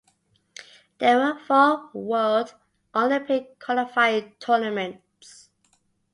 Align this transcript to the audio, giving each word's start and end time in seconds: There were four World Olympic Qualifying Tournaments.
There 0.97 1.17
were 1.19 1.37
four 1.37 1.91
World 1.93 2.55
Olympic 2.95 3.59
Qualifying 3.59 4.33
Tournaments. 4.39 5.49